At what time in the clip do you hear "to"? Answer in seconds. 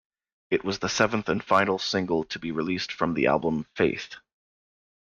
2.23-2.39